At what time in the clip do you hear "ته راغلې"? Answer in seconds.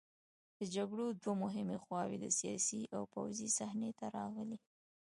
3.99-4.57